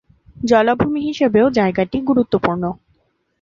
[0.43, 2.63] জলাভূমি হিসেবেও জায়গাটি গুরুত্বপূর্ণ।